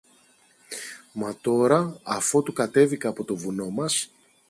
[1.11, 4.11] Μα τώρα, αφότου κατέβηκα από το βουνό μας